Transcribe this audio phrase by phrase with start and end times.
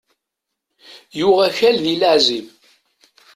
[1.17, 2.47] Yuɣ akal di laεzib